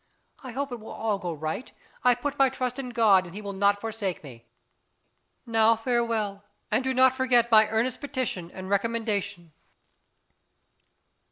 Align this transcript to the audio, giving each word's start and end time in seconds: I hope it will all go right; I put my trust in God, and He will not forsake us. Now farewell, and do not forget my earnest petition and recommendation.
I 0.41 0.49
hope 0.53 0.71
it 0.71 0.79
will 0.79 0.89
all 0.89 1.19
go 1.19 1.31
right; 1.31 1.71
I 2.03 2.15
put 2.15 2.39
my 2.39 2.49
trust 2.49 2.79
in 2.79 2.89
God, 2.89 3.27
and 3.27 3.35
He 3.35 3.41
will 3.43 3.53
not 3.53 3.79
forsake 3.79 4.25
us. 4.25 4.39
Now 5.45 5.75
farewell, 5.75 6.43
and 6.71 6.83
do 6.83 6.91
not 6.95 7.13
forget 7.13 7.51
my 7.51 7.67
earnest 7.69 8.01
petition 8.01 8.49
and 8.49 8.67
recommendation. 8.67 9.53